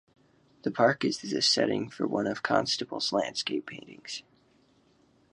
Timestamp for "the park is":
0.63-1.19